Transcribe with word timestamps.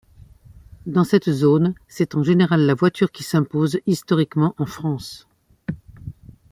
Dans 0.87 1.03
cette 1.03 1.29
zone, 1.31 1.75
c'est 1.87 2.15
en 2.15 2.23
général 2.23 2.61
la 2.61 2.73
voiture 2.73 3.11
qui 3.11 3.21
s'impose 3.21 3.77
historiquement 3.85 4.55
en 4.57 4.65
France. 4.65 5.27